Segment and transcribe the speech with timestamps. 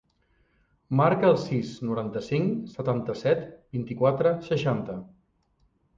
[1.01, 4.97] Marca el sis, noranta-cinc, setanta-set, vint-i-quatre, seixanta.